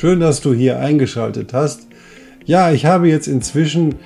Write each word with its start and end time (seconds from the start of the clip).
Schön, 0.00 0.20
dass 0.20 0.40
du 0.40 0.54
hier 0.54 0.78
eingeschaltet 0.78 1.52
hast. 1.52 1.86
Ja, 2.46 2.72
ich 2.72 2.86
habe 2.86 3.10
jetzt 3.10 3.28
inzwischen 3.28 3.96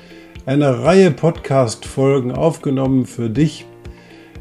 eine 0.44 0.82
Reihe 0.82 1.12
Podcast-Folgen 1.12 2.32
aufgenommen 2.32 3.06
für 3.06 3.30
dich, 3.30 3.64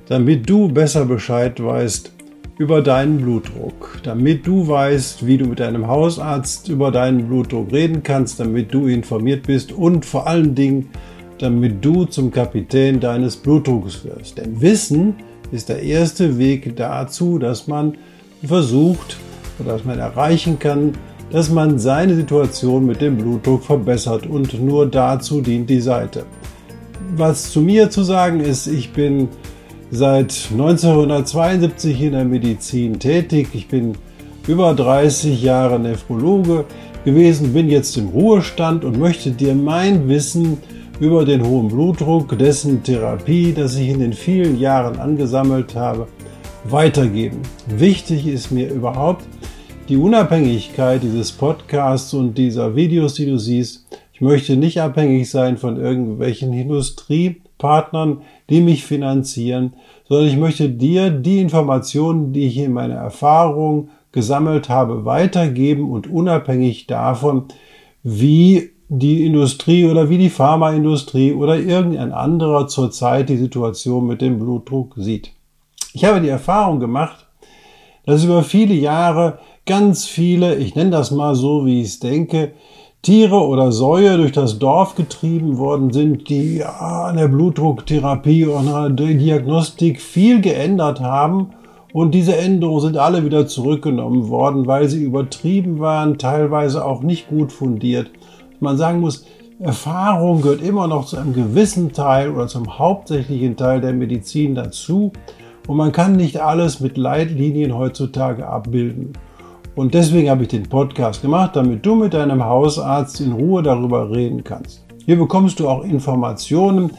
damit 0.08 0.50
du 0.50 0.70
besser 0.70 1.06
Bescheid 1.06 1.64
weißt 1.64 2.12
über 2.58 2.82
deinen 2.82 3.20
Blutdruck, 3.20 4.00
damit 4.02 4.48
du 4.48 4.68
weißt, 4.68 5.28
wie 5.28 5.38
du 5.38 5.46
mit 5.46 5.60
deinem 5.60 5.86
Hausarzt 5.86 6.70
über 6.70 6.90
deinen 6.90 7.28
Blutdruck 7.28 7.72
reden 7.72 8.02
kannst, 8.02 8.40
damit 8.40 8.74
du 8.74 8.88
informiert 8.88 9.46
bist 9.46 9.72
und 9.72 10.08
vor 10.08 10.26
allen 10.26 10.56
Dingen, 10.56 10.90
damit 11.38 11.86
du 11.86 12.06
zum 12.06 12.32
Kapitän 12.32 13.00
deines 13.00 13.38
Blutdrucks 13.38 14.04
wirst. 14.06 14.40
Denn 14.40 14.60
Wissen 14.60 15.18
ist 15.52 15.70
der 15.70 15.84
erste 15.84 16.40
Weg 16.40 16.76
dazu, 16.76 17.38
dass 17.38 17.68
man 17.68 17.96
versucht 18.44 19.18
oder 19.60 19.74
dass 19.74 19.86
man 19.86 20.00
erreichen 20.00 20.58
kann, 20.58 20.94
dass 21.34 21.50
man 21.50 21.80
seine 21.80 22.16
Situation 22.16 22.86
mit 22.86 23.02
dem 23.02 23.18
Blutdruck 23.18 23.64
verbessert 23.64 24.28
und 24.28 24.64
nur 24.64 24.86
dazu 24.86 25.42
dient 25.42 25.68
die 25.68 25.82
Seite. 25.82 26.26
Was 27.18 27.52
zu 27.52 27.62
mir 27.62 27.90
zu 27.90 28.04
sagen 28.04 28.40
ist, 28.40 28.68
ich 28.68 28.94
bin 28.94 29.28
seit 29.90 30.50
1972 30.52 32.02
in 32.02 32.12
der 32.12 32.26
Medizin 32.26 33.00
tätig. 33.00 33.50
Ich 33.54 33.68
bin 33.68 33.96
über 34.48 34.76
30 34.76 35.42
Jahre 35.42 35.80
Nephrologe 35.80 36.66
gewesen, 37.04 37.52
bin 37.52 37.68
jetzt 37.68 37.98
im 37.98 38.10
Ruhestand 38.10 38.86
und 38.86 39.00
möchte 39.00 39.32
dir 39.32 39.56
mein 39.56 40.08
Wissen 40.08 40.60
über 41.00 41.26
den 41.26 41.44
hohen 41.44 41.68
Blutdruck, 41.68 42.38
dessen 42.38 42.84
Therapie, 42.84 43.54
das 43.54 43.76
ich 43.76 43.90
in 43.90 44.00
den 44.00 44.14
vielen 44.14 44.60
Jahren 44.60 45.00
angesammelt 45.00 45.74
habe, 45.74 46.08
weitergeben. 46.66 47.40
Wichtig 47.68 48.28
ist 48.28 48.52
mir 48.52 48.72
überhaupt 48.72 49.26
die 49.90 49.98
Unabhängigkeit 49.98 51.04
dieses 51.04 51.34
Podcasts 51.34 52.14
und 52.14 52.38
dieser 52.38 52.76
Videos, 52.76 53.16
die 53.16 53.26
du 53.26 53.38
siehst. 53.38 53.86
Ich 54.14 54.22
möchte 54.22 54.56
nicht 54.56 54.80
abhängig 54.80 55.30
sein 55.30 55.58
von 55.58 55.78
irgendwelchen 55.78 56.54
Industriepartnern, 56.54 58.22
die 58.50 58.62
mich 58.62 58.86
finanzieren, 58.86 59.74
sondern 60.08 60.28
ich 60.28 60.38
möchte 60.38 60.70
dir 60.70 61.10
die 61.10 61.40
Informationen, 61.40 62.32
die 62.32 62.48
ich 62.48 62.58
in 62.58 62.72
meiner 62.72 62.96
Erfahrung 62.96 63.90
gesammelt 64.14 64.70
habe, 64.70 65.04
weitergeben 65.04 65.92
und 65.92 66.10
unabhängig 66.10 66.88
davon, 66.88 67.46
wie 68.04 68.70
die 68.88 69.26
Industrie 69.26 69.86
oder 69.86 70.10
wie 70.10 70.18
die 70.18 70.30
Pharmaindustrie 70.30 71.34
oder 71.34 71.58
irgendein 71.58 72.14
anderer 72.14 72.68
zurzeit 72.68 73.28
die 73.28 73.38
Situation 73.38 74.08
mit 74.08 74.22
dem 74.22 74.40
Blutdruck 74.40 74.94
sieht. 74.96 75.32
Ich 75.94 76.06
habe 76.06 76.22
die 76.22 76.30
Erfahrung 76.30 76.80
gemacht, 76.80 77.28
dass 78.06 78.24
über 78.24 78.44
viele 78.44 78.74
Jahre 78.74 79.40
ganz 79.66 80.06
viele, 80.06 80.56
ich 80.56 80.76
nenne 80.76 80.92
das 80.92 81.12
mal 81.12 81.36
so, 81.36 81.66
wie 81.66 81.82
ich 81.82 81.88
es 81.88 82.00
denke, 82.00 82.54
Tiere 83.02 83.46
oder 83.46 83.72
Säue 83.72 84.18
durch 84.18 84.32
das 84.32 84.60
Dorf 84.60 84.96
getrieben 84.96 85.58
worden 85.58 85.92
sind, 85.92 86.30
die 86.30 86.64
an 86.64 87.18
der 87.18 87.28
Blutdrucktherapie 87.28 88.46
und 88.46 88.70
an 88.70 88.96
der 88.96 89.08
Diagnostik 89.08 90.00
viel 90.02 90.40
geändert 90.40 91.02
haben. 91.02 91.50
Und 91.92 92.16
diese 92.16 92.36
Änderungen 92.38 92.82
sind 92.82 92.98
alle 92.98 93.26
wieder 93.26 93.46
zurückgenommen 93.46 94.30
worden, 94.30 94.66
weil 94.68 94.88
sie 94.88 95.04
übertrieben 95.04 95.80
waren, 95.80 96.18
teilweise 96.18 96.86
auch 96.86 97.04
nicht 97.04 97.28
gut 97.28 97.52
fundiert 97.52 98.10
man 98.64 98.78
sagen 98.78 99.02
muss, 99.02 99.26
Erfahrung 99.60 100.42
gehört 100.42 100.64
immer 100.64 100.88
noch 100.88 101.06
zu 101.06 101.18
einem 101.18 101.34
gewissen 101.34 101.94
Teil 101.94 102.32
oder 102.32 102.48
zum 102.48 102.80
hauptsächlichen 102.80 103.56
Teil 103.56 103.82
der 103.82 103.94
Medizin 103.94 104.56
dazu. 104.56 105.14
Und 105.68 105.78
man 105.78 105.92
kann 105.92 106.16
nicht 106.16 106.42
alles 106.42 106.80
mit 106.80 106.98
Leitlinien 106.98 107.78
heutzutage 107.78 108.48
abbilden. 108.48 109.14
Und 109.76 109.94
deswegen 109.94 110.30
habe 110.30 110.44
ich 110.44 110.50
den 110.50 110.70
Podcast 110.70 111.22
gemacht, 111.22 111.56
damit 111.56 111.86
du 111.86 111.96
mit 111.96 112.14
deinem 112.14 112.44
Hausarzt 112.44 113.22
in 113.22 113.32
Ruhe 113.32 113.64
darüber 113.64 114.12
reden 114.12 114.44
kannst. 114.44 114.86
Hier 115.06 115.18
bekommst 115.18 115.60
du 115.60 115.68
auch 115.68 115.84
Informationen, 115.84 116.92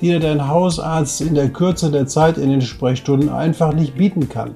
die 0.00 0.06
dir 0.06 0.20
dein 0.20 0.48
Hausarzt 0.48 1.20
in 1.20 1.34
der 1.34 1.50
Kürze 1.50 1.90
der 1.90 2.06
Zeit 2.06 2.38
in 2.38 2.50
den 2.50 2.62
Sprechstunden 2.62 3.28
einfach 3.28 3.74
nicht 3.74 3.96
bieten 3.96 4.28
kann. 4.28 4.54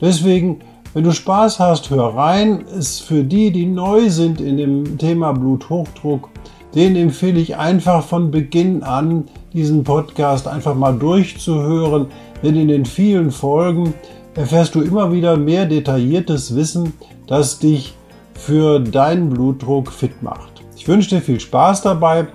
Deswegen 0.00 0.60
wenn 0.94 1.02
du 1.02 1.10
Spaß 1.10 1.58
hast, 1.58 1.90
hör 1.90 2.14
rein. 2.14 2.60
Ist 2.78 3.00
für 3.00 3.24
die, 3.24 3.50
die 3.50 3.66
neu 3.66 4.10
sind 4.10 4.40
in 4.40 4.56
dem 4.56 4.96
Thema 4.96 5.32
Bluthochdruck, 5.32 6.30
denen 6.72 6.94
empfehle 6.94 7.40
ich 7.40 7.56
einfach 7.56 8.04
von 8.04 8.30
Beginn 8.30 8.84
an, 8.84 9.24
diesen 9.52 9.82
Podcast 9.82 10.46
einfach 10.46 10.76
mal 10.76 10.96
durchzuhören, 10.96 12.06
denn 12.44 12.54
in 12.54 12.68
den 12.68 12.84
vielen 12.84 13.32
Folgen 13.32 13.92
erfährst 14.34 14.74
du 14.74 14.80
immer 14.80 15.12
wieder 15.12 15.36
mehr 15.36 15.66
detailliertes 15.66 16.54
Wissen, 16.56 16.94
das 17.26 17.58
dich 17.58 17.94
für 18.34 18.80
deinen 18.80 19.30
Blutdruck 19.30 19.92
fit 19.92 20.22
macht. 20.22 20.62
Ich 20.76 20.88
wünsche 20.88 21.10
dir 21.10 21.22
viel 21.22 21.40
Spaß 21.40 21.82
dabei 21.82 22.26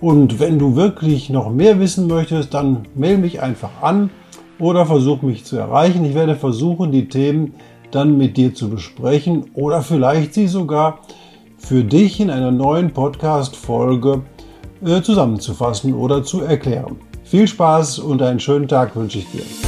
und 0.00 0.38
wenn 0.38 0.58
du 0.58 0.76
wirklich 0.76 1.30
noch 1.30 1.50
mehr 1.50 1.80
wissen 1.80 2.06
möchtest, 2.06 2.54
dann 2.54 2.86
melde 2.94 3.22
mich 3.22 3.42
einfach 3.42 3.82
an 3.82 4.10
oder 4.58 4.86
versuch 4.86 5.22
mich 5.22 5.44
zu 5.44 5.56
erreichen. 5.56 6.04
Ich 6.04 6.14
werde 6.14 6.36
versuchen, 6.36 6.92
die 6.92 7.08
Themen 7.08 7.54
dann 7.90 8.16
mit 8.16 8.36
dir 8.36 8.54
zu 8.54 8.70
besprechen 8.70 9.50
oder 9.54 9.82
vielleicht 9.82 10.34
sie 10.34 10.46
sogar 10.46 11.00
für 11.56 11.82
dich 11.82 12.20
in 12.20 12.30
einer 12.30 12.52
neuen 12.52 12.92
Podcast-Folge 12.92 14.22
äh, 14.84 15.02
zusammenzufassen 15.02 15.94
oder 15.94 16.22
zu 16.22 16.42
erklären. 16.42 16.96
Viel 17.24 17.48
Spaß 17.48 17.98
und 17.98 18.22
einen 18.22 18.40
schönen 18.40 18.68
Tag 18.68 18.94
wünsche 18.94 19.18
ich 19.18 19.30
dir. 19.30 19.67